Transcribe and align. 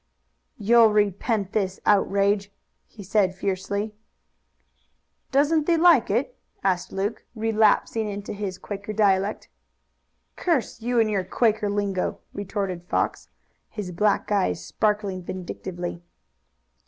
"You'll 0.57 0.91
repent 0.91 1.51
this 1.51 1.79
outrage," 1.85 2.51
he 2.87 3.03
said 3.03 3.35
fiercely. 3.35 3.93
"Doesn't 5.31 5.67
thee 5.67 5.77
like 5.77 6.09
it?" 6.09 6.35
asked 6.63 6.91
Luke, 6.91 7.23
relapsing 7.35 8.09
into 8.09 8.33
his 8.33 8.57
Quaker 8.57 8.93
dialect. 8.93 9.47
"Curse 10.35 10.81
you 10.81 10.99
and 10.99 11.07
your 11.07 11.23
Quaker 11.23 11.69
lingo!" 11.69 12.17
retorted 12.33 12.85
Fox, 12.87 13.29
his 13.69 13.91
black 13.91 14.31
eyes 14.31 14.65
sparkling 14.65 15.21
vindictively. 15.21 16.01